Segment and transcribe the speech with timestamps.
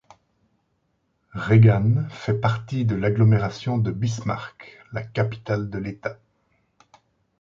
[1.35, 6.17] Regan fait partie de l’agglomération de Bismarck, la capitale de l’État.